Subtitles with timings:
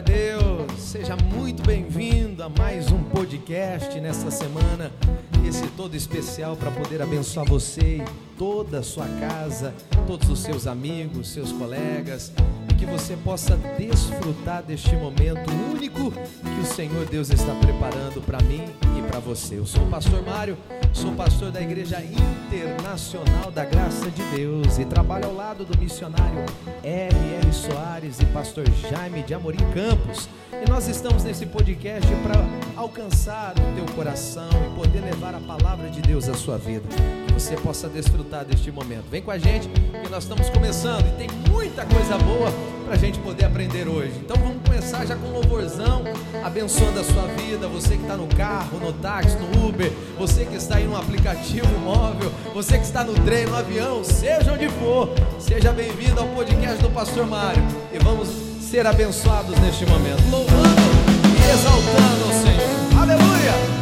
[0.00, 4.90] a Deus, seja muito bem-vindo a mais um podcast nesta semana,
[5.46, 8.02] esse todo especial para poder abençoar você
[8.40, 9.74] toda a sua casa,
[10.06, 12.32] todos os seus amigos, seus colegas,
[12.70, 18.42] e que você possa desfrutar deste momento único que o Senhor Deus está preparando para
[18.44, 18.64] mim
[18.98, 19.58] e para você.
[19.58, 20.56] Eu sou o pastor Mário,
[20.94, 26.46] sou pastor da Igreja Internacional da Graça de Deus e trabalho ao lado do missionário
[26.82, 27.52] R.R.
[27.52, 30.30] Soares e pastor Jaime de Amorim Campos.
[30.52, 32.34] E nós estamos nesse podcast para
[32.76, 36.86] alcançar o teu coração e poder levar a palavra de Deus à sua vida.
[37.26, 39.04] Que você possa desfrutar deste momento.
[39.10, 42.50] Vem com a gente, que nós estamos começando e tem muita coisa boa
[42.84, 44.12] para a gente poder aprender hoje.
[44.20, 46.04] Então vamos começar já com um louvorzão,
[46.42, 47.66] abençoando a sua vida.
[47.68, 51.66] Você que está no carro, no táxi, no Uber, você que está aí no aplicativo
[51.80, 56.80] móvel, você que está no trem, no avião, seja onde for, seja bem-vindo ao podcast
[56.82, 57.62] do Pastor Mário.
[57.92, 58.28] E vamos
[58.60, 60.80] ser abençoados neste momento, louvando
[61.36, 63.02] e exaltando o Senhor.
[63.02, 63.79] Aleluia!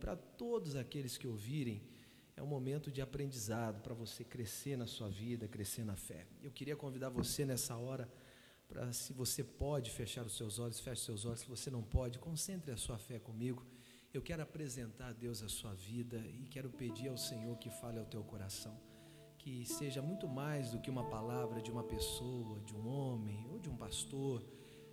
[0.00, 1.82] Para todos aqueles que ouvirem,
[2.36, 6.26] é um momento de aprendizado para você crescer na sua vida, crescer na fé.
[6.42, 8.10] Eu queria convidar você nessa hora
[8.66, 11.40] para, se você pode fechar os seus olhos, feche os seus olhos.
[11.40, 13.64] Se você não pode, concentre a sua fé comigo.
[14.12, 17.98] Eu quero apresentar a Deus a sua vida e quero pedir ao Senhor que fale
[17.98, 18.74] ao teu coração
[19.40, 23.58] que seja muito mais do que uma palavra de uma pessoa, de um homem ou
[23.58, 24.44] de um pastor,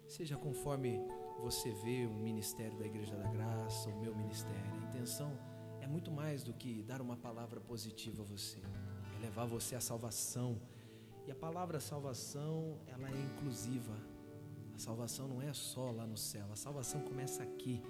[0.08, 1.02] seja conforme
[1.42, 4.74] você vê o ministério da Igreja da Graça, o meu ministério.
[4.74, 5.38] A intenção
[5.80, 8.60] é muito mais do que dar uma palavra positiva a você,
[9.16, 10.60] é levar você à salvação.
[11.26, 13.94] E a palavra salvação, ela é inclusiva.
[14.76, 17.82] A salvação não é só lá no céu, a salvação começa aqui.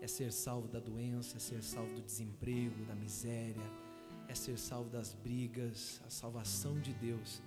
[0.00, 3.62] É ser salvo da doença, é ser salvo do desemprego, da miséria,
[4.26, 6.02] é ser salvo das brigas.
[6.04, 7.40] A salvação de Deus,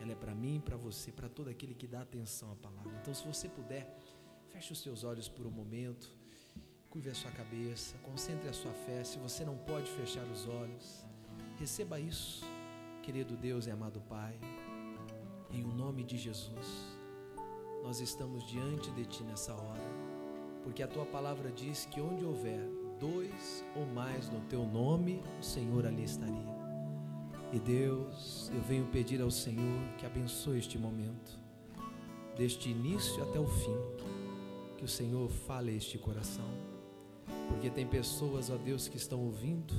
[0.00, 2.92] ela é para mim, para você, para todo aquele que dá atenção à palavra.
[3.00, 3.96] Então, se você puder,
[4.52, 6.10] Feche os seus olhos por um momento.
[6.90, 9.04] Curve a sua cabeça, concentre a sua fé.
[9.04, 11.04] Se você não pode fechar os olhos,
[11.56, 12.44] receba isso,
[13.00, 14.34] querido Deus e amado Pai,
[15.52, 16.66] em o nome de Jesus.
[17.84, 19.90] Nós estamos diante de Ti nessa hora,
[20.64, 22.60] porque a Tua palavra diz que onde houver
[22.98, 26.60] dois ou mais no Teu nome, o Senhor ali estaria.
[27.52, 31.38] E Deus, eu venho pedir ao Senhor que abençoe este momento,
[32.36, 33.76] deste início até o fim,
[34.80, 36.50] que o Senhor fale este coração
[37.50, 39.74] porque tem pessoas, ó Deus, que estão ouvindo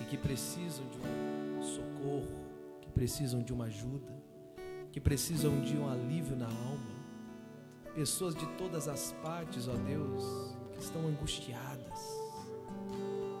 [0.00, 2.44] e que precisam de um socorro,
[2.80, 4.12] que precisam de uma ajuda,
[4.92, 6.98] que precisam de um alívio na alma.
[7.94, 10.24] Pessoas de todas as partes, ó Deus,
[10.72, 12.00] que estão angustiadas,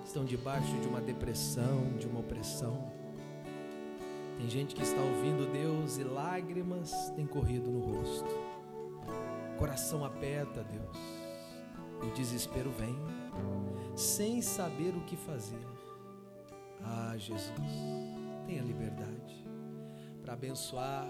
[0.04, 2.90] estão debaixo de uma depressão, de uma opressão.
[4.38, 8.47] Tem gente que está ouvindo Deus e lágrimas têm corrido no rosto.
[9.58, 10.96] Coração aperta, Deus.
[12.02, 12.96] O desespero vem
[13.96, 15.66] sem saber o que fazer.
[16.84, 17.52] Ah, Jesus,
[18.46, 19.44] tenha liberdade
[20.22, 21.06] para abençoar,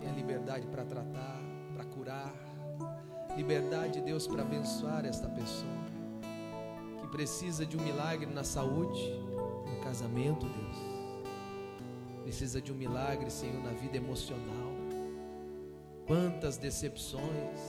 [0.00, 1.40] tenha liberdade para tratar,
[1.74, 2.34] para curar.
[3.36, 5.78] Liberdade, Deus, para abençoar esta pessoa
[7.00, 9.00] que precisa de um milagre na saúde,
[9.66, 10.76] no casamento, Deus.
[12.22, 14.77] Precisa de um milagre, Senhor, na vida emocional.
[16.08, 17.60] Quantas decepções,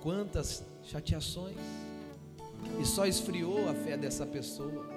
[0.00, 1.56] quantas chateações
[2.80, 4.88] e só esfriou a fé dessa pessoa,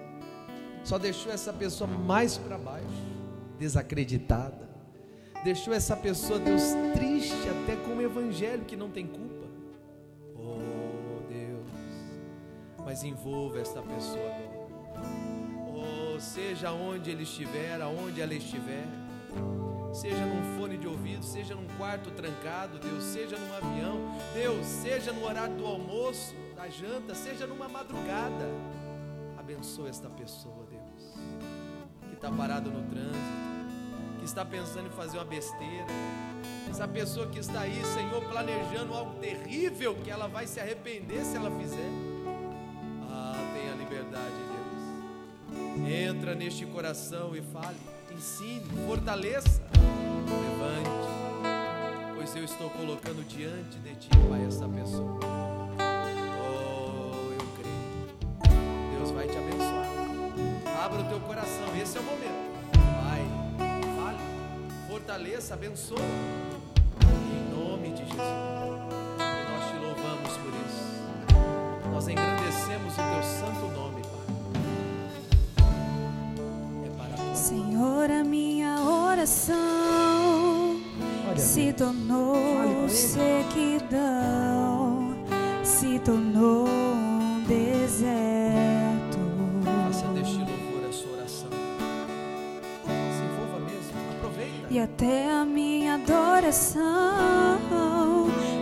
[0.84, 2.86] só deixou essa pessoa mais para baixo,
[3.58, 4.70] desacreditada,
[5.44, 6.62] deixou essa pessoa, Deus,
[6.94, 7.34] triste
[7.64, 9.48] até com o evangelho que não tem culpa.
[10.36, 11.66] Oh Deus,
[12.86, 14.70] mas envolva esta pessoa agora.
[15.74, 18.86] Oh, seja onde ele estiver, aonde ela estiver
[19.94, 24.00] seja num fone de ouvido, seja num quarto trancado, Deus, seja num avião,
[24.34, 28.46] Deus, seja no horário do almoço, da janta, seja numa madrugada.
[29.38, 31.14] Abençoa esta pessoa, Deus,
[32.08, 35.88] que está parado no trânsito, que está pensando em fazer uma besteira.
[36.70, 41.36] Essa pessoa que está aí, Senhor, planejando algo terrível que ela vai se arrepender se
[41.36, 41.90] ela fizer.
[43.10, 45.90] Ah, tenha liberdade, Deus.
[45.92, 47.78] Entra neste coração e fale,
[48.20, 49.62] ensine, fortaleça.
[50.28, 50.90] Levante,
[52.16, 55.18] pois eu estou colocando diante de ti, Pai, essa pessoa.
[56.44, 57.88] Oh, eu creio.
[58.98, 59.88] Deus vai te abençoar.
[60.84, 62.50] Abra o teu coração, esse é o momento.
[63.02, 63.26] Vai,
[63.96, 64.20] fale,
[64.90, 66.02] fortaleça, abençoa.
[67.02, 68.20] Em nome de Jesus.
[69.18, 70.84] E nós te louvamos por isso.
[71.90, 73.79] Nós engrandecemos o teu santo nome,
[81.60, 83.94] se tornou sequidão,
[85.62, 89.20] se tornou um deserto.
[89.66, 91.50] Faça deste louvor a sua oração.
[92.86, 94.68] Se envolva mesmo, aproveita.
[94.70, 96.80] E até a minha adoração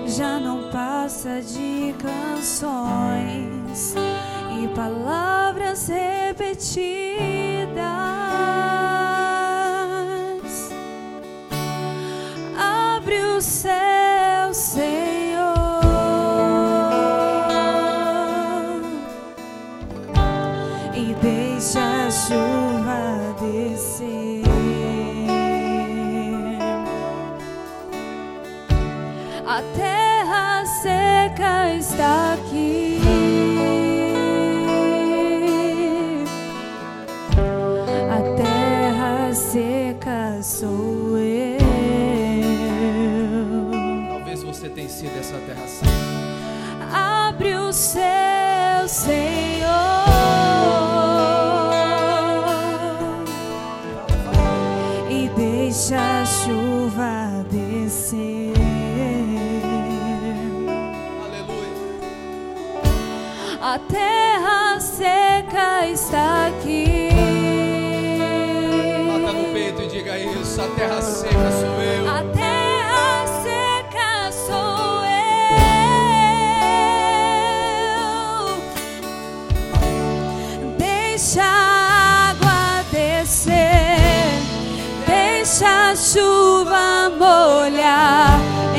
[0.07, 3.93] já não passa de canções
[4.59, 6.96] e palavras repetidas.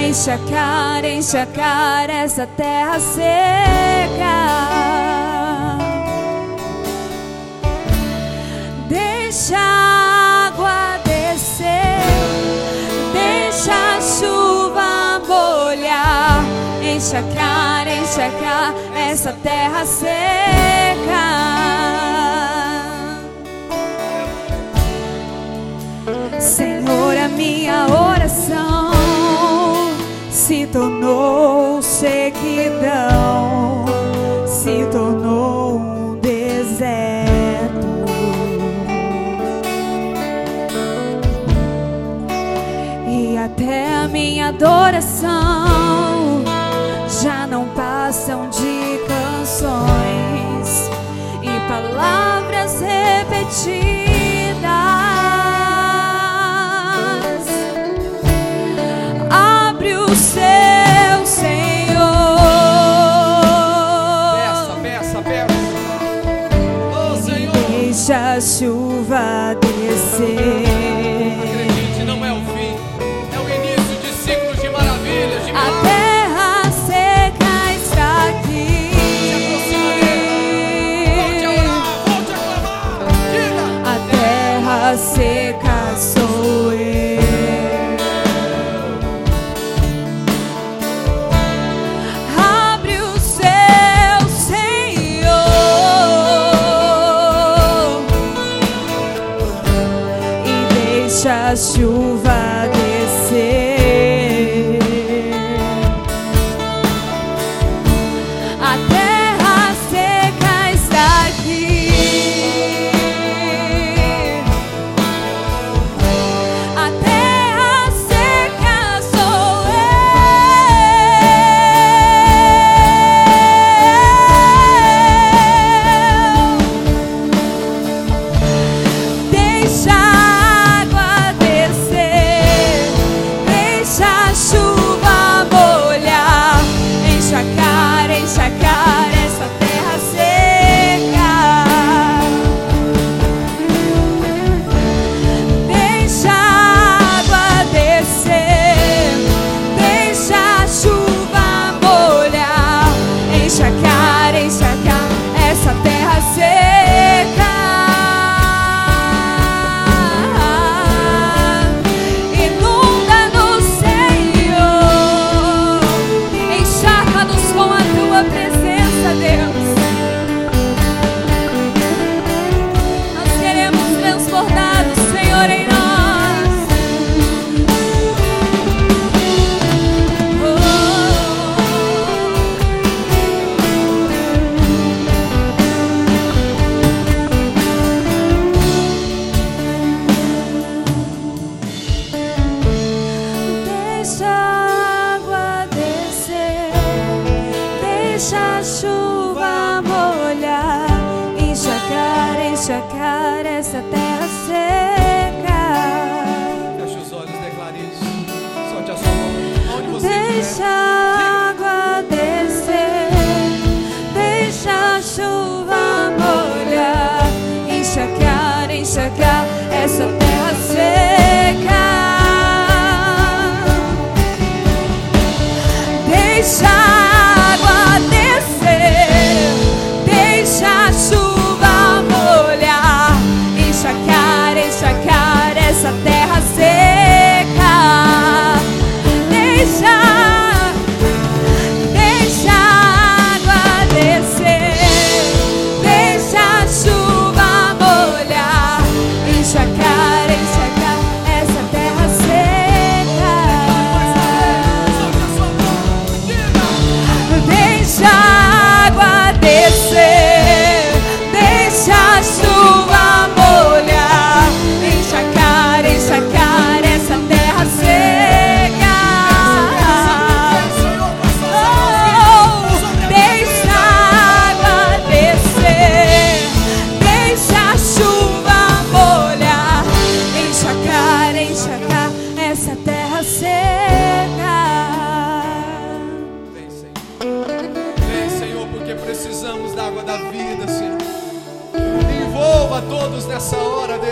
[0.07, 4.39] Enxacar, enxacar essa terra seca.
[8.89, 11.99] Deixa a água descer,
[13.13, 16.45] deixa a chuva molhar.
[16.83, 20.49] Enxacar, enxacar essa terra seca.
[26.41, 28.08] Senhor, a minha oração
[30.49, 33.85] se tornou sequidão,
[34.47, 37.87] se tornou um deserto.
[43.07, 45.29] E até a minha adoração
[47.21, 50.89] já não passam de canções
[51.43, 54.08] e palavras repetidas.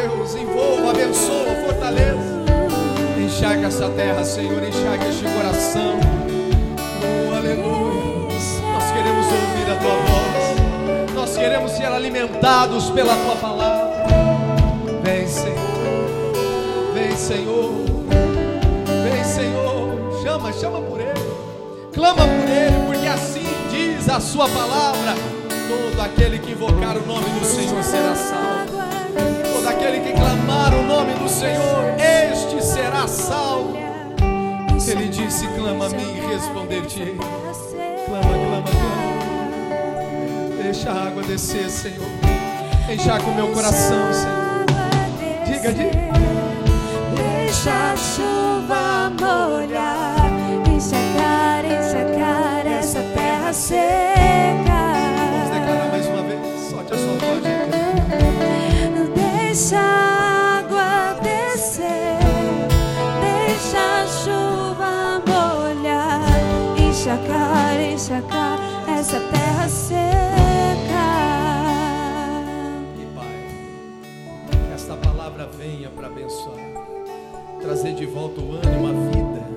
[0.03, 2.37] Deus, envolva, abençoa, fortaleça.
[3.19, 5.99] Enxerga essa terra, Senhor, enxerga este coração.
[7.03, 8.29] Oh, aleluia.
[8.73, 11.15] Nós queremos ouvir a tua voz.
[11.15, 14.07] Nós queremos ser alimentados pela tua palavra.
[15.03, 15.57] Vem, Senhor.
[16.93, 17.73] Vem, Senhor.
[19.03, 20.23] Vem, Senhor.
[20.23, 21.15] Chama, chama por ele.
[21.95, 25.15] Clama por ele, porque assim diz a sua palavra
[25.69, 28.66] todo aquele que invocar o nome do Senhor será salvo.
[29.69, 33.77] Aquele que clamar o nome do Senhor, este será salvo.
[34.87, 37.17] Ele disse: Clama a mim e responder-te-ei.
[38.07, 39.07] Clama, clama, clama.
[40.63, 42.07] Deixa a água descer, Senhor.
[42.89, 44.67] Enchar com meu coração, Senhor.
[45.45, 46.07] Diga, diga.
[47.17, 50.06] Deixa a chuva molhar,
[67.17, 68.59] enxacar, enxacar
[68.89, 69.97] essa terra seca.
[72.99, 76.57] E Pai, que esta palavra venha para abençoar,
[77.61, 79.56] trazer de volta o ânimo, a vida.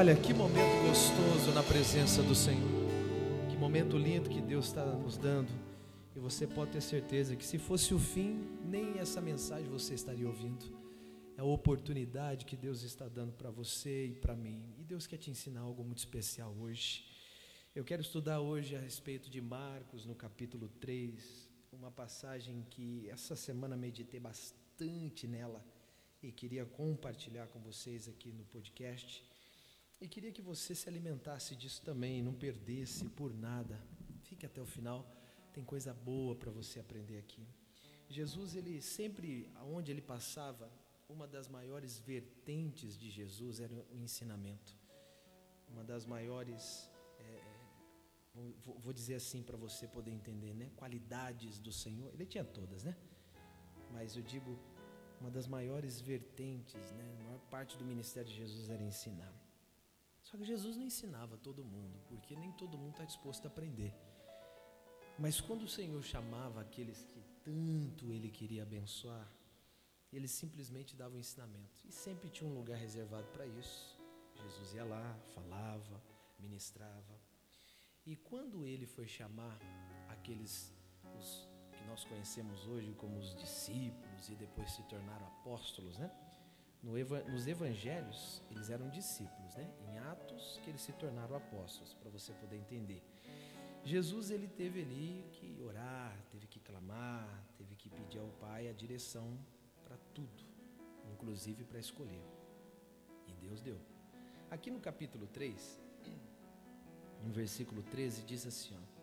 [0.00, 2.66] Olha que momento gostoso na presença do Senhor.
[3.50, 5.52] Que momento lindo que Deus está nos dando.
[6.16, 10.26] E você pode ter certeza que se fosse o fim, nem essa mensagem você estaria
[10.26, 10.64] ouvindo.
[11.36, 14.64] É a oportunidade que Deus está dando para você e para mim.
[14.78, 17.04] E Deus quer te ensinar algo muito especial hoje.
[17.74, 23.36] Eu quero estudar hoje a respeito de Marcos, no capítulo 3, uma passagem que essa
[23.36, 25.62] semana meditei bastante nela
[26.22, 29.29] e queria compartilhar com vocês aqui no podcast.
[30.00, 33.78] E queria que você se alimentasse disso também, não perdesse por nada.
[34.22, 35.06] Fique até o final,
[35.52, 37.46] tem coisa boa para você aprender aqui.
[38.08, 40.72] Jesus, ele sempre, aonde ele passava,
[41.08, 44.74] uma das maiores vertentes de Jesus era o ensinamento.
[45.68, 47.42] Uma das maiores, é,
[48.64, 50.70] vou, vou dizer assim para você poder entender, né?
[50.76, 52.12] Qualidades do Senhor.
[52.14, 52.96] Ele tinha todas, né?
[53.92, 54.58] Mas eu digo,
[55.20, 57.16] uma das maiores vertentes, né?
[57.20, 59.49] A maior parte do ministério de Jesus era ensinar.
[60.30, 63.92] Só que Jesus não ensinava todo mundo, porque nem todo mundo está disposto a aprender.
[65.18, 69.28] Mas quando o Senhor chamava aqueles que tanto Ele queria abençoar,
[70.12, 71.84] Ele simplesmente dava o ensinamento.
[71.84, 73.98] E sempre tinha um lugar reservado para isso.
[74.36, 76.00] Jesus ia lá, falava,
[76.38, 77.20] ministrava.
[78.06, 79.58] E quando Ele foi chamar
[80.08, 80.72] aqueles
[81.18, 86.08] os que nós conhecemos hoje como os discípulos e depois se tornaram apóstolos, né?
[86.82, 89.70] No eva- nos evangelhos, eles eram discípulos, né?
[89.88, 93.02] Em Atos, que eles se tornaram apóstolos, para você poder entender.
[93.84, 98.72] Jesus, ele teve ali que orar, teve que clamar, teve que pedir ao Pai a
[98.72, 99.38] direção
[99.84, 100.42] para tudo,
[101.12, 102.24] inclusive para escolher.
[103.28, 103.78] E Deus deu.
[104.50, 105.80] Aqui no capítulo 3,
[107.22, 109.00] no versículo 13, diz assim: ó,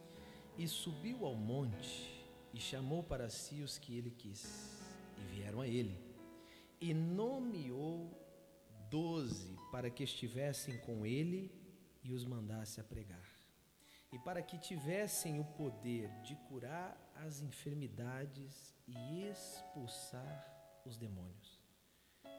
[0.58, 4.80] E subiu ao monte e chamou para si os que ele quis,
[5.18, 6.07] e vieram a ele
[6.80, 8.12] e nomeou
[8.90, 11.52] doze para que estivessem com ele
[12.04, 13.28] e os mandasse a pregar,
[14.12, 21.60] e para que tivessem o poder de curar as enfermidades e expulsar os demônios.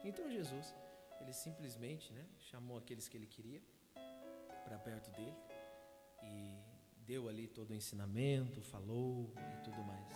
[0.03, 0.73] Então Jesus,
[1.21, 3.61] ele simplesmente né, chamou aqueles que ele queria
[4.63, 5.37] para perto dele
[6.23, 6.57] e
[7.05, 10.13] deu ali todo o ensinamento, falou e tudo mais.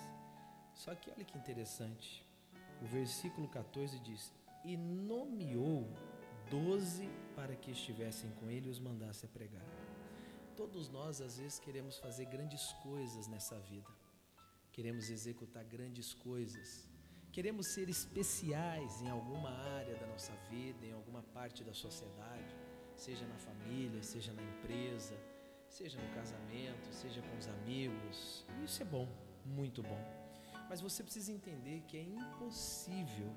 [0.74, 2.26] Só que olha que interessante,
[2.84, 4.32] o versículo 14 diz:
[4.66, 5.88] E nomeou
[6.50, 9.66] doze para que estivessem com ele e os mandasse a pregar.
[10.56, 13.90] Todos nós, às vezes, queremos fazer grandes coisas nessa vida,
[14.72, 16.88] queremos executar grandes coisas,
[17.32, 22.56] queremos ser especiais em alguma área da nossa vida, em alguma parte da sociedade,
[22.96, 25.18] seja na família, seja na empresa,
[25.68, 28.46] seja no casamento, seja com os amigos.
[28.64, 29.08] Isso é bom,
[29.44, 30.23] muito bom.
[30.74, 33.32] Mas você precisa entender que é impossível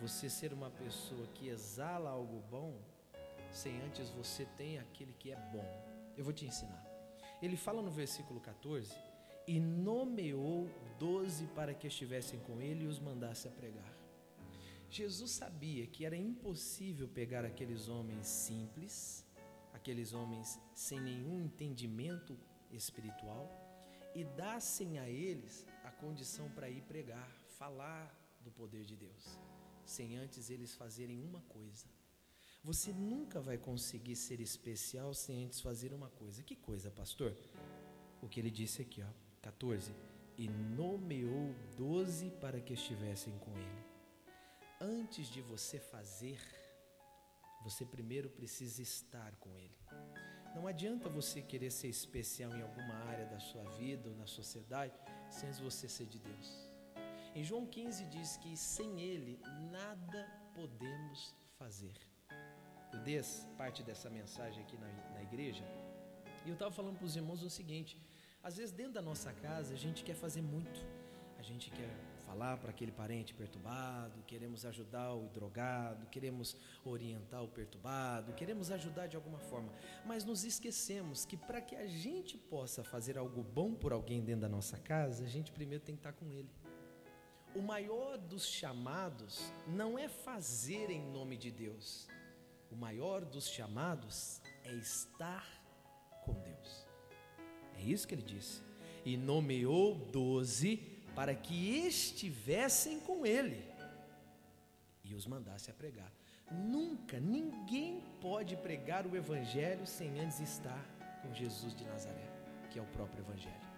[0.00, 2.80] você ser uma pessoa que exala algo bom
[3.50, 5.68] sem antes você ter aquele que é bom.
[6.16, 6.82] Eu vou te ensinar.
[7.42, 8.90] Ele fala no versículo 14:
[9.46, 10.66] E nomeou
[10.98, 13.92] doze para que estivessem com ele e os mandasse a pregar.
[14.88, 19.26] Jesus sabia que era impossível pegar aqueles homens simples,
[19.74, 22.34] aqueles homens sem nenhum entendimento
[22.70, 23.71] espiritual,
[24.14, 29.38] e dassem a eles a condição para ir pregar, falar do poder de Deus,
[29.84, 31.86] sem antes eles fazerem uma coisa.
[32.64, 36.42] Você nunca vai conseguir ser especial sem antes fazer uma coisa.
[36.42, 37.36] Que coisa, pastor?
[38.20, 39.08] O que ele disse aqui, ó,
[39.40, 39.92] 14.
[40.38, 43.84] E nomeou doze para que estivessem com ele.
[44.80, 46.38] Antes de você fazer,
[47.64, 49.78] Você primeiro precisa estar com Ele.
[50.54, 54.94] Não adianta você querer ser especial em alguma área da sua vida ou na sociedade
[55.30, 56.70] sem você ser de Deus.
[57.34, 61.94] Em João 15 diz que sem Ele nada podemos fazer.
[62.92, 63.18] Eu dei
[63.56, 65.64] parte dessa mensagem aqui na, na igreja
[66.44, 67.98] e eu estava falando para os irmãos o seguinte:
[68.42, 70.86] às vezes dentro da nossa casa a gente quer fazer muito,
[71.38, 71.90] a gente quer
[72.32, 79.06] falar para aquele parente perturbado, queremos ajudar o drogado, queremos orientar o perturbado, queremos ajudar
[79.06, 79.70] de alguma forma,
[80.06, 84.40] mas nos esquecemos que para que a gente possa fazer algo bom por alguém dentro
[84.40, 86.48] da nossa casa, a gente primeiro tem que estar com ele.
[87.54, 92.08] O maior dos chamados não é fazer em nome de Deus,
[92.70, 95.46] o maior dos chamados é estar
[96.24, 96.86] com Deus.
[97.76, 98.62] É isso que ele disse.
[99.04, 103.72] E nomeou doze para que estivessem com ele
[105.04, 106.10] e os mandasse a pregar.
[106.50, 110.84] Nunca, ninguém pode pregar o Evangelho sem antes estar
[111.22, 112.28] com Jesus de Nazaré,
[112.70, 113.72] que é o próprio Evangelho.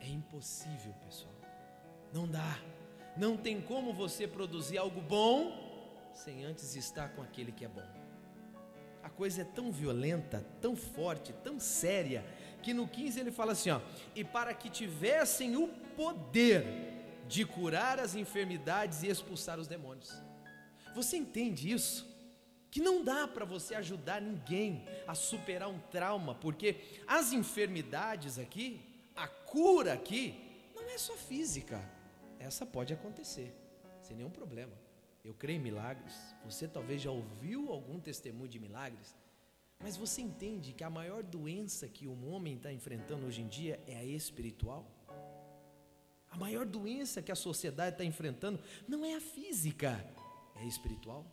[0.00, 1.34] É impossível, pessoal.
[2.12, 2.58] Não dá.
[3.16, 7.86] Não tem como você produzir algo bom sem antes estar com aquele que é bom.
[9.02, 12.24] A coisa é tão violenta, tão forte, tão séria,
[12.62, 13.80] que no 15 ele fala assim: ó,
[14.14, 16.64] e para que tivessem o poder
[17.26, 20.12] de curar as enfermidades e expulsar os demônios.
[20.94, 22.12] Você entende isso?
[22.70, 26.76] Que não dá para você ajudar ninguém a superar um trauma, porque
[27.06, 28.80] as enfermidades aqui,
[29.14, 30.34] a cura aqui,
[30.74, 31.80] não é só física,
[32.38, 33.54] essa pode acontecer,
[34.02, 34.72] sem nenhum problema.
[35.24, 39.16] Eu creio em milagres, você talvez já ouviu algum testemunho de milagres,
[39.78, 43.80] mas você entende que a maior doença que um homem está enfrentando hoje em dia
[43.86, 44.93] é a espiritual?
[46.34, 50.04] A maior doença que a sociedade está enfrentando não é a física,
[50.56, 51.24] é espiritual.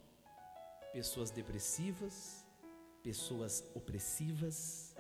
[0.94, 2.46] Pessoas depressivas,
[3.02, 4.96] pessoas opressivas,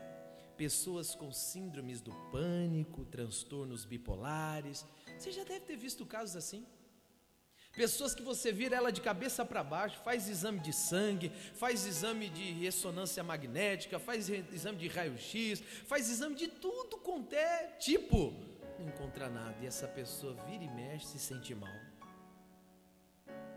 [0.57, 4.87] pessoas com síndromes do pânico, transtornos bipolares.
[5.19, 6.65] Você já deve ter visto casos assim.
[7.71, 12.27] Pessoas que você vira ela de cabeça para baixo, faz exame de sangue, faz exame
[12.27, 18.49] de ressonância magnética, faz exame de raio-x, faz exame de tudo quanto é tipo
[18.81, 21.79] não encontra nada e essa pessoa vira e mexe se sente mal.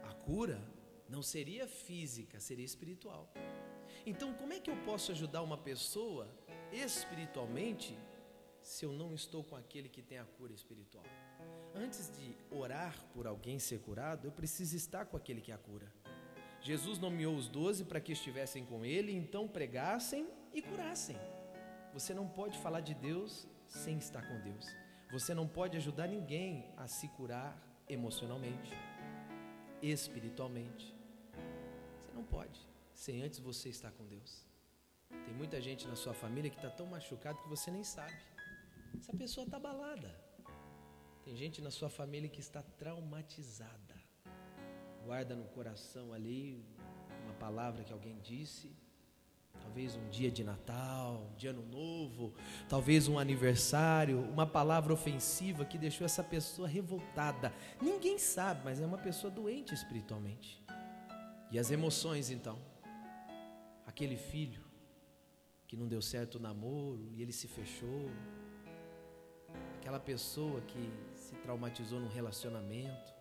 [0.03, 0.61] A cura
[1.09, 3.33] não seria física, seria espiritual.
[4.07, 6.29] Então, como é que eu posso ajudar uma pessoa
[6.73, 7.99] espiritualmente
[8.61, 11.05] se eu não estou com aquele que tem a cura espiritual?
[11.75, 15.59] Antes de orar por alguém ser curado, eu preciso estar com aquele que é a
[15.59, 15.91] cura.
[16.61, 21.17] Jesus nomeou os doze para que estivessem com ele, então pregassem e curassem.
[21.93, 24.84] Você não pode falar de Deus sem estar com Deus.
[25.11, 27.57] Você não pode ajudar ninguém a se curar
[27.88, 28.73] emocionalmente,
[29.83, 30.95] espiritualmente.
[31.99, 32.61] Você não pode,
[32.93, 34.45] sem antes você estar com Deus.
[35.09, 38.17] Tem muita gente na sua família que está tão machucado que você nem sabe.
[38.99, 40.11] Essa pessoa está abalada.
[41.25, 43.95] Tem gente na sua família que está traumatizada.
[45.05, 46.64] Guarda no coração ali
[47.25, 48.77] uma palavra que alguém disse
[49.75, 52.33] Talvez um dia de Natal, dia ano novo,
[52.69, 57.53] talvez um aniversário, uma palavra ofensiva que deixou essa pessoa revoltada.
[57.83, 60.65] Ninguém sabe, mas é uma pessoa doente espiritualmente.
[61.51, 62.57] E as emoções então?
[63.85, 64.63] Aquele filho
[65.67, 68.09] que não deu certo o namoro e ele se fechou.
[69.81, 73.13] Aquela pessoa que se traumatizou num relacionamento,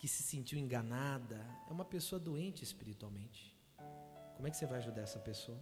[0.00, 3.56] que se sentiu enganada, é uma pessoa doente espiritualmente.
[4.34, 5.60] Como é que você vai ajudar essa pessoa?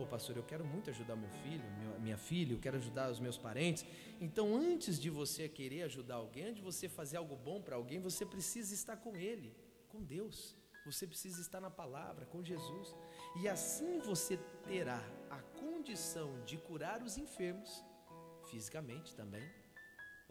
[0.00, 1.62] Ô pastor, eu quero muito ajudar meu filho,
[2.00, 3.84] minha filha, eu quero ajudar os meus parentes.
[4.18, 8.00] Então, antes de você querer ajudar alguém, antes de você fazer algo bom para alguém,
[8.00, 9.54] você precisa estar com Ele,
[9.90, 10.56] com Deus.
[10.86, 12.94] Você precisa estar na palavra, com Jesus.
[13.42, 17.84] E assim você terá a condição de curar os enfermos,
[18.50, 19.46] fisicamente também.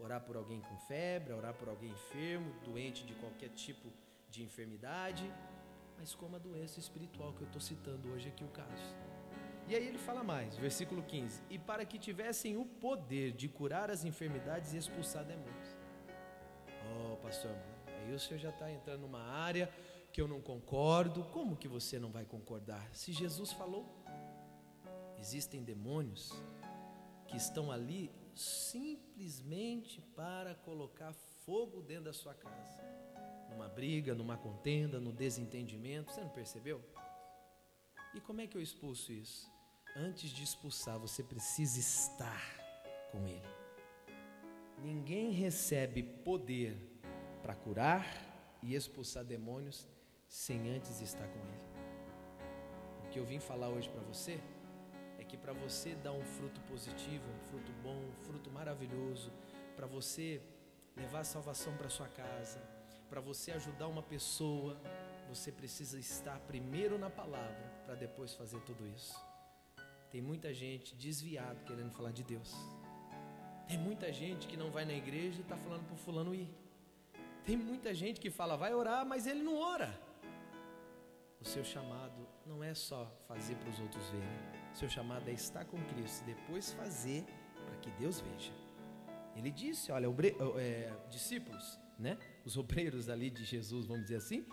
[0.00, 3.88] Orar por alguém com febre, orar por alguém enfermo, doente de qualquer tipo
[4.28, 5.32] de enfermidade,
[5.96, 9.09] mas como a doença espiritual que eu estou citando hoje aqui o caso.
[9.70, 13.88] E aí ele fala mais, versículo 15: E para que tivessem o poder de curar
[13.88, 15.76] as enfermidades e expulsar demônios.
[16.92, 17.54] Oh, pastor,
[17.86, 19.72] aí o senhor já está entrando numa área
[20.12, 21.22] que eu não concordo.
[21.26, 22.92] Como que você não vai concordar?
[22.92, 23.86] Se Jesus falou,
[25.20, 26.32] existem demônios
[27.28, 31.12] que estão ali simplesmente para colocar
[31.46, 32.82] fogo dentro da sua casa.
[33.48, 36.10] Numa briga, numa contenda, no desentendimento.
[36.10, 36.84] Você não percebeu?
[38.12, 39.59] E como é que eu expulso isso?
[39.96, 42.42] Antes de expulsar, você precisa estar
[43.10, 43.42] com Ele.
[44.78, 46.76] Ninguém recebe poder
[47.42, 48.06] para curar
[48.62, 49.86] e expulsar demônios
[50.28, 51.70] sem antes estar com Ele.
[53.04, 54.40] O que eu vim falar hoje para você
[55.18, 59.32] é que para você dar um fruto positivo, um fruto bom, um fruto maravilhoso,
[59.76, 60.40] para você
[60.96, 62.60] levar a salvação para sua casa,
[63.08, 64.80] para você ajudar uma pessoa,
[65.28, 69.29] você precisa estar primeiro na palavra para depois fazer tudo isso.
[70.10, 72.54] Tem muita gente desviado querendo falar de Deus.
[73.68, 76.48] Tem muita gente que não vai na igreja e está falando para o fulano ir.
[77.44, 79.98] Tem muita gente que fala, vai orar, mas ele não ora.
[81.40, 84.28] O seu chamado não é só fazer para os outros verem.
[84.74, 87.24] O seu chamado é estar com Cristo, depois fazer
[87.64, 88.52] para que Deus veja.
[89.36, 92.18] Ele disse, olha, obre, é, discípulos, né?
[92.44, 94.44] Os obreiros ali de Jesus, vamos dizer assim.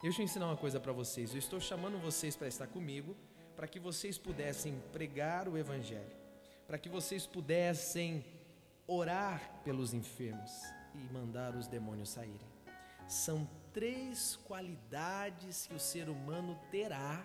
[0.00, 1.32] Deixa eu ensinar uma coisa para vocês.
[1.32, 3.16] Eu estou chamando vocês para estar comigo,
[3.60, 6.16] para que vocês pudessem pregar o Evangelho,
[6.66, 8.24] para que vocês pudessem
[8.86, 10.50] orar pelos enfermos
[10.94, 12.48] e mandar os demônios saírem.
[13.06, 17.22] São três qualidades que o ser humano terá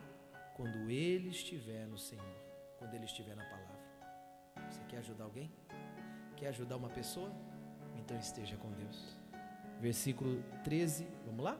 [0.57, 2.35] quando ele estiver no Senhor,
[2.79, 3.79] quando ele estiver na palavra.
[4.69, 5.49] Você quer ajudar alguém?
[6.35, 7.31] Quer ajudar uma pessoa?
[7.97, 9.17] Então esteja com Deus.
[9.79, 11.57] Versículo 13, vamos lá?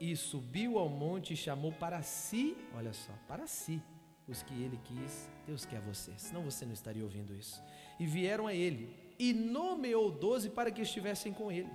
[0.00, 3.80] E subiu ao monte e chamou para si, olha só, para si,
[4.26, 5.28] os que ele quis.
[5.46, 7.62] Deus quer você, senão você não estaria ouvindo isso.
[7.98, 11.70] E vieram a ele, e nomeou doze para que estivessem com ele.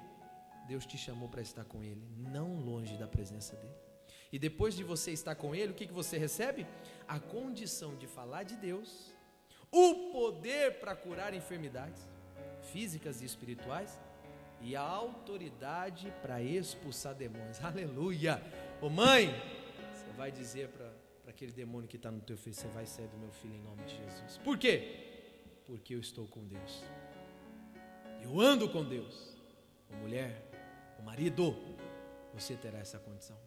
[0.68, 3.74] Deus te chamou para estar com ele, não longe da presença dele.
[4.32, 6.68] E depois de você estar com ele, o que, que você recebe?
[7.08, 9.12] A condição de falar de Deus,
[9.72, 12.08] o poder para curar enfermidades
[12.72, 14.00] físicas e espirituais
[14.62, 17.60] e a autoridade para expulsar demônios.
[17.63, 18.41] Aleluia!
[18.82, 19.30] Ô mãe,
[19.93, 20.91] você vai dizer para
[21.28, 23.84] aquele demônio que está no teu filho: Você vai sair do meu filho em nome
[23.84, 24.38] de Jesus.
[24.38, 25.62] Por quê?
[25.65, 26.84] Porque eu estou com Deus.
[28.22, 29.38] Eu ando com Deus.
[29.89, 30.50] Ô mulher,
[31.00, 31.56] o marido,
[32.34, 33.38] você terá essa condição.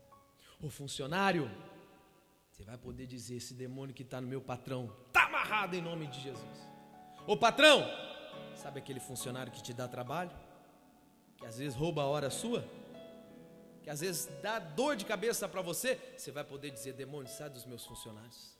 [0.60, 1.50] O funcionário,
[2.50, 6.06] você vai poder dizer: Esse demônio que está no meu patrão está amarrado em nome
[6.06, 6.68] de Jesus.
[7.26, 7.84] Ô patrão,
[8.56, 10.32] sabe aquele funcionário que te dá trabalho?
[11.42, 12.64] Que às vezes rouba a hora sua?
[13.82, 15.98] Que às vezes dá dor de cabeça para você?
[16.16, 18.56] Você vai poder dizer: Demônio, sai dos meus funcionários,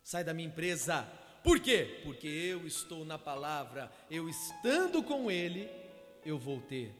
[0.00, 1.04] sai da minha empresa.
[1.42, 2.00] Por quê?
[2.04, 5.68] Porque eu estou na palavra, eu estando com Ele,
[6.24, 6.94] eu vou ter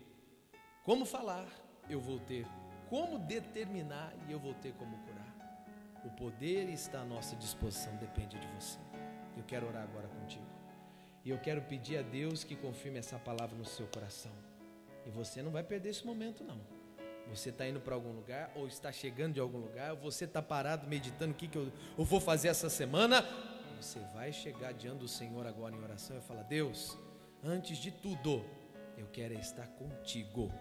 [0.82, 1.46] como falar,
[1.88, 2.44] eu vou ter
[2.88, 6.02] como determinar e eu vou ter como curar.
[6.04, 8.78] O poder está à nossa disposição, depende de você.
[9.36, 10.46] Eu quero orar agora contigo.
[11.24, 14.47] E eu quero pedir a Deus que confirme essa palavra no seu coração.
[15.08, 16.60] E você não vai perder esse momento, não.
[17.30, 20.40] Você está indo para algum lugar, ou está chegando de algum lugar, ou você está
[20.40, 23.24] parado meditando o que, que eu, eu vou fazer essa semana.
[23.80, 26.96] Você vai chegar diante do Senhor agora em oração e falar: Deus,
[27.42, 28.44] antes de tudo,
[28.96, 30.52] eu quero estar contigo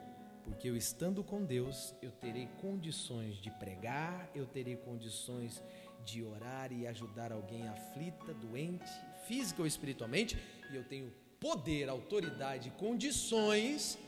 [0.47, 5.61] porque eu estando com Deus, eu terei condições de pregar, eu terei condições
[6.05, 8.89] de orar e ajudar alguém aflita, doente,
[9.27, 10.37] física ou espiritualmente,
[10.71, 13.99] e eu tenho poder, autoridade, condições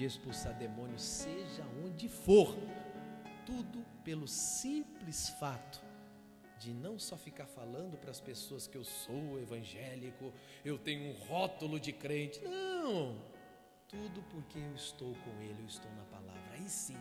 [0.00, 2.56] de expulsar demônios, seja onde for.
[3.44, 5.78] Tudo pelo simples fato
[6.58, 10.32] de não só ficar falando para as pessoas que eu sou evangélico,
[10.64, 12.40] eu tenho um rótulo de crente.
[12.40, 13.14] Não!
[13.88, 16.52] Tudo porque eu estou com Ele, eu estou na palavra.
[16.52, 16.96] Aí sim,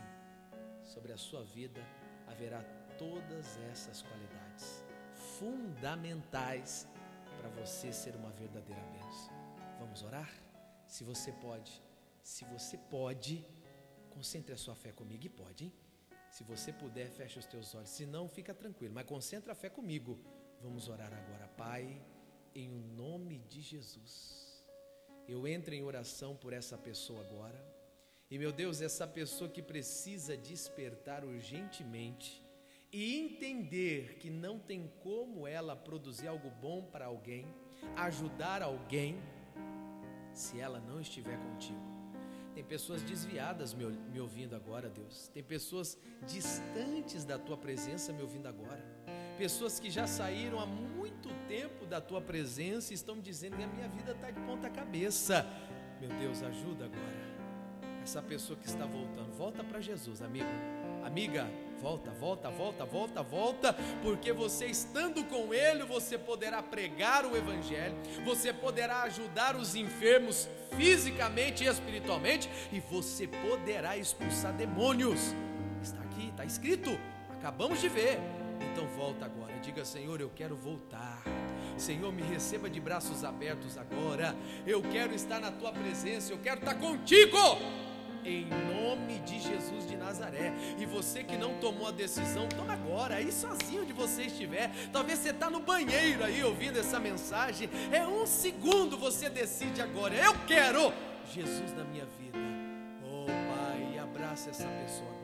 [0.83, 1.81] sobre a sua vida
[2.27, 2.61] haverá
[2.97, 4.83] todas essas qualidades
[5.39, 6.85] fundamentais
[7.37, 9.31] para você ser uma verdadeira bênção.
[9.79, 10.29] Vamos orar?
[10.85, 11.81] Se você pode,
[12.33, 13.45] se você pode,
[14.15, 15.73] concentre a sua fé comigo e pode, hein?
[16.35, 17.89] Se você puder, feche os teus olhos.
[17.89, 20.19] Se não, fica tranquilo, mas concentre a fé comigo.
[20.61, 21.83] Vamos orar agora, Pai,
[22.53, 24.49] em o nome de Jesus
[25.31, 27.63] eu entro em oração por essa pessoa agora.
[28.31, 32.43] E meu Deus, essa pessoa que precisa despertar urgentemente
[32.91, 37.45] e entender que não tem como ela produzir algo bom para alguém,
[37.95, 39.19] ajudar alguém,
[40.33, 41.98] se ela não estiver contigo.
[42.59, 45.29] Tem pessoas desviadas me, ouvindo agora, Deus.
[45.29, 48.83] Tem pessoas distantes da tua presença me ouvindo agora.
[49.37, 53.67] Pessoas que já saíram há muito tempo da tua presença e estão dizendo que a
[53.67, 55.47] minha vida está de ponta cabeça.
[56.01, 58.01] Meu Deus, ajuda agora.
[58.03, 60.78] Essa pessoa que está voltando, volta para Jesus, amigo.
[61.03, 61.47] Amiga,
[61.81, 67.95] volta, volta, volta, volta, volta, porque você estando com Ele, você poderá pregar o Evangelho,
[68.25, 75.33] você poderá ajudar os enfermos fisicamente e espiritualmente, e você poderá expulsar demônios.
[75.81, 76.99] Está aqui, está escrito,
[77.31, 78.19] acabamos de ver.
[78.71, 81.23] Então volta agora, diga Senhor, eu quero voltar.
[81.77, 84.35] Senhor, me receba de braços abertos agora.
[84.67, 87.37] Eu quero estar na tua presença, eu quero estar contigo.
[88.23, 90.53] Em nome de Jesus de Nazaré.
[90.77, 94.71] E você que não tomou a decisão, toma agora, aí sozinho onde você estiver.
[94.91, 97.69] Talvez você está no banheiro aí ouvindo essa mensagem.
[97.91, 100.15] É um segundo você decide agora.
[100.15, 100.93] Eu quero
[101.33, 102.37] Jesus na minha vida.
[103.03, 105.18] Oh Pai, abraça essa pessoa.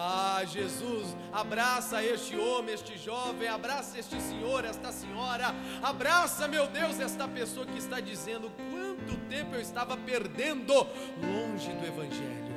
[0.00, 7.00] Ah, Jesus, abraça este homem, este jovem, abraça este senhor, esta senhora, abraça, meu Deus,
[7.00, 12.54] esta pessoa que está dizendo quanto tempo eu estava perdendo longe do Evangelho.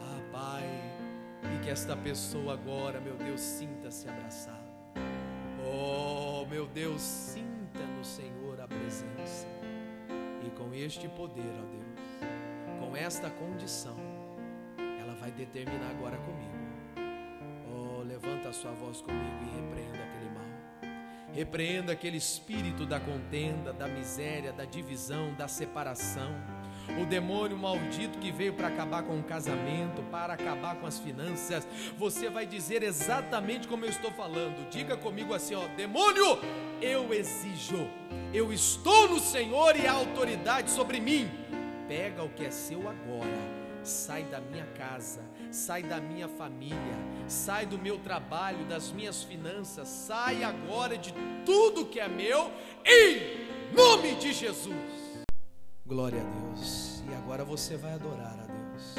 [0.00, 0.64] Ah, Pai,
[1.54, 4.72] e que esta pessoa agora, meu Deus, sinta-se abraçada.
[5.62, 9.46] Oh, meu Deus, sinta no Senhor a presença.
[10.42, 13.96] E com este poder, ó Deus, com esta condição,
[14.98, 16.61] ela vai determinar agora comigo.
[18.52, 20.44] A sua voz comigo e repreenda aquele mal.
[21.32, 26.30] Repreenda aquele espírito da contenda, da miséria, da divisão, da separação.
[27.00, 31.66] O demônio maldito que veio para acabar com o casamento, para acabar com as finanças.
[31.96, 34.68] Você vai dizer exatamente como eu estou falando.
[34.68, 36.38] Diga comigo assim, ó, demônio,
[36.82, 37.88] eu exijo.
[38.34, 41.26] Eu estou no Senhor e a autoridade sobre mim.
[41.88, 43.51] Pega o que é seu agora.
[43.84, 49.88] Sai da minha casa, sai da minha família, sai do meu trabalho, das minhas finanças,
[49.88, 51.12] sai agora de
[51.44, 52.50] tudo que é meu,
[52.84, 55.24] em nome de Jesus.
[55.84, 57.02] Glória a Deus.
[57.10, 58.94] E agora você vai adorar a Deus.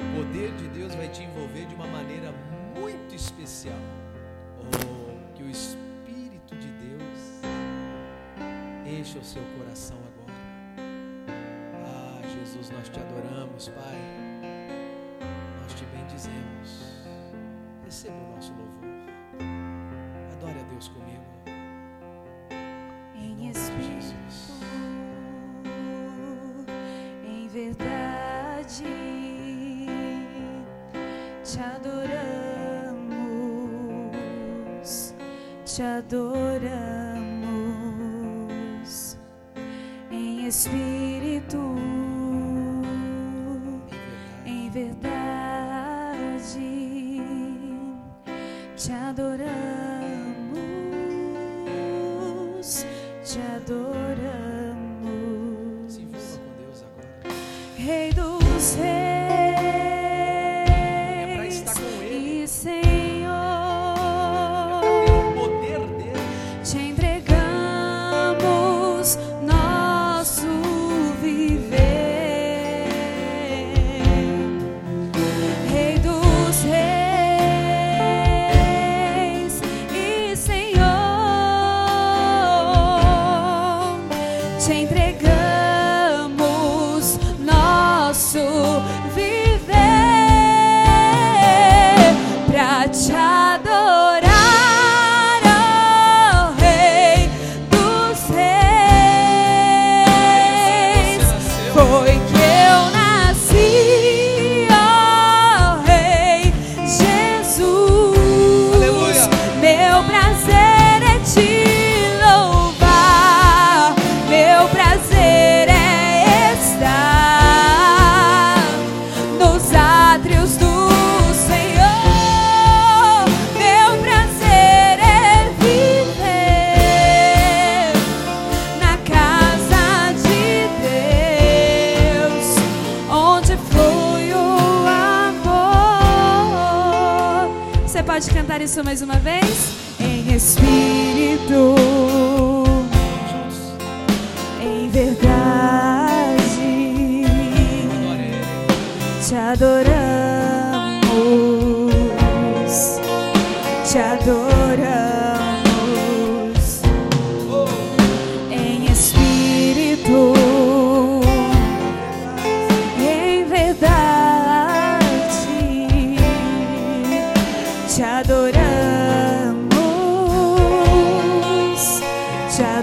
[0.00, 2.32] O poder de Deus vai te envolver de uma maneira
[2.74, 3.78] muito especial.
[4.58, 7.40] Oh, que o Espírito de Deus
[8.84, 10.25] encha o seu coração agora.
[12.56, 13.98] Jesus, nós te adoramos, Pai.
[15.60, 17.04] Nós te bendizemos.
[17.84, 18.86] Receba o nosso louvor.
[20.32, 21.22] Adore a Deus comigo.
[23.14, 24.52] Em espírito, Jesus.
[27.24, 28.84] em verdade,
[31.44, 32.14] te adoramos,
[35.64, 37.26] te adoramos,
[40.10, 41.85] em espírito,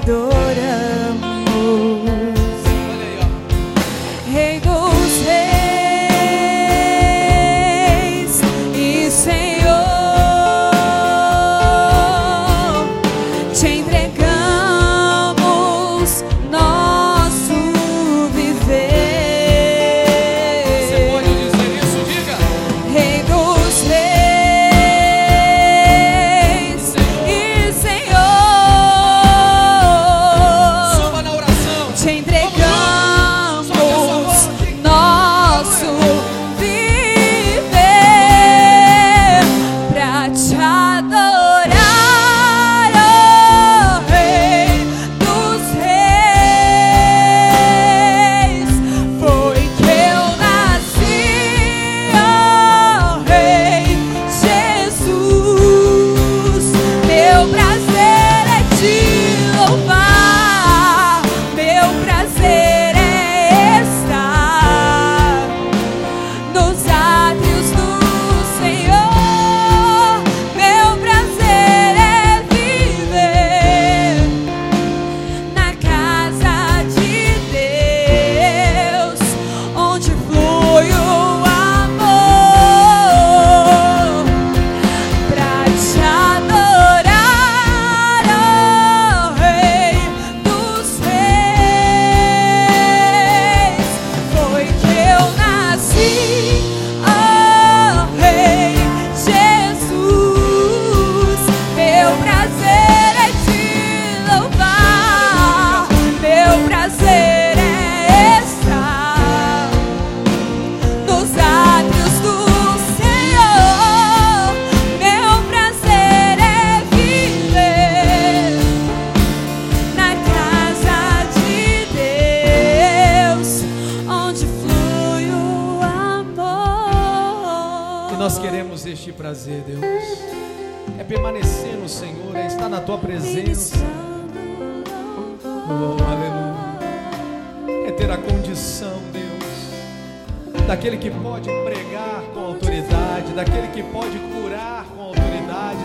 [0.06, 0.43] te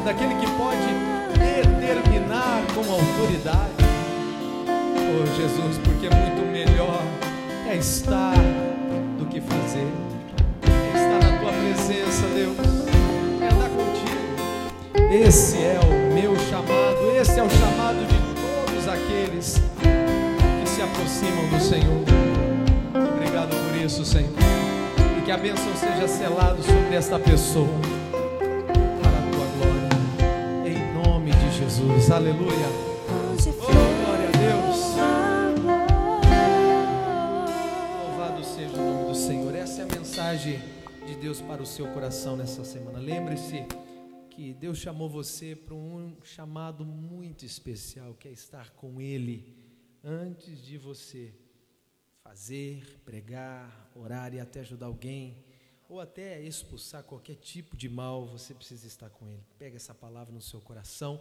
[0.09, 0.89] daquele que pode
[1.39, 3.75] determinar com autoridade.
[4.67, 7.03] Oh, Jesus, porque é muito melhor
[7.69, 8.33] é estar
[9.19, 9.87] do que fazer.
[10.63, 12.57] É estar na tua presença, Deus.
[13.43, 15.13] É andar contigo.
[15.13, 18.17] Esse é o meu chamado, esse é o chamado de
[18.65, 19.61] todos aqueles
[20.63, 22.03] que se aproximam do Senhor.
[23.13, 24.33] Obrigado por isso, Senhor.
[25.19, 27.98] E que a bênção seja selada sobre esta pessoa.
[31.79, 32.11] Jesus.
[32.11, 32.67] Aleluia.
[33.07, 33.71] Oh,
[34.03, 34.79] glória a Deus.
[38.03, 39.55] Louvado seja o nome do Senhor.
[39.55, 40.61] Essa é a mensagem
[41.07, 42.99] de Deus para o seu coração nessa semana.
[42.99, 43.65] Lembre-se
[44.29, 49.57] que Deus chamou você para um chamado muito especial, que é estar com Ele
[50.03, 51.33] antes de você
[52.25, 55.45] fazer, pregar, orar e até ajudar alguém,
[55.89, 59.45] ou até expulsar qualquer tipo de mal, você precisa estar com Ele.
[59.59, 61.21] Pega essa palavra no seu coração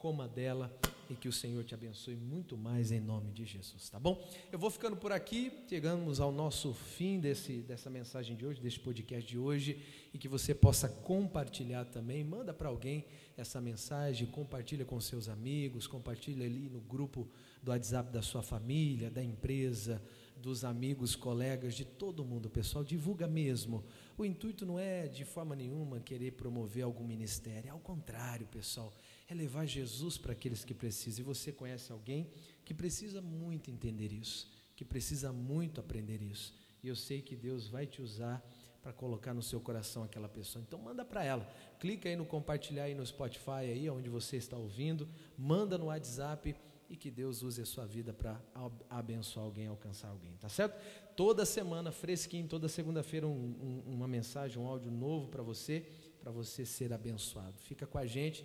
[0.00, 0.74] coma dela
[1.10, 4.26] e que o Senhor te abençoe muito mais em nome de Jesus, tá bom?
[4.50, 8.80] Eu vou ficando por aqui, chegamos ao nosso fim desse, dessa mensagem de hoje, desse
[8.80, 9.78] podcast de hoje,
[10.14, 13.04] e que você possa compartilhar também, manda para alguém
[13.36, 17.28] essa mensagem, compartilha com seus amigos, compartilha ali no grupo
[17.62, 20.02] do WhatsApp da sua família, da empresa,
[20.34, 23.84] dos amigos, colegas, de todo mundo, pessoal, divulga mesmo.
[24.16, 28.90] O intuito não é de forma nenhuma querer promover algum ministério, é ao contrário, pessoal
[29.32, 31.20] é levar Jesus para aqueles que precisam.
[31.20, 32.30] E você conhece alguém
[32.64, 36.54] que precisa muito entender isso, que precisa muito aprender isso.
[36.82, 38.44] E eu sei que Deus vai te usar
[38.82, 40.64] para colocar no seu coração aquela pessoa.
[40.66, 41.48] Então manda para ela.
[41.78, 46.56] Clica aí no compartilhar aí no Spotify aí onde você está ouvindo, manda no WhatsApp
[46.88, 48.40] e que Deus use a sua vida para
[48.88, 50.76] abençoar alguém, alcançar alguém, tá certo?
[51.14, 55.86] Toda semana, fresquinho, toda segunda-feira um, um, uma mensagem, um áudio novo para você,
[56.20, 57.54] para você ser abençoado.
[57.60, 58.44] Fica com a gente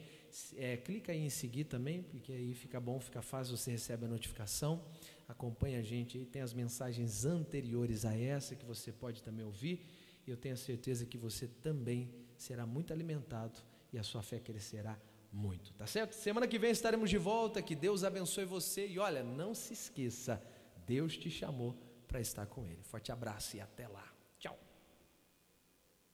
[0.55, 4.07] é, clica aí em seguir também, porque aí fica bom, fica fácil, você recebe a
[4.07, 4.83] notificação.
[5.27, 9.85] Acompanha a gente aí, tem as mensagens anteriores a essa que você pode também ouvir.
[10.25, 13.59] E eu tenho certeza que você também será muito alimentado
[13.93, 14.99] e a sua fé crescerá
[15.31, 16.13] muito, tá certo?
[16.13, 20.41] Semana que vem estaremos de volta, que Deus abençoe você e olha, não se esqueça,
[20.85, 21.75] Deus te chamou
[22.07, 22.83] para estar com Ele.
[22.83, 24.14] Forte abraço e até lá.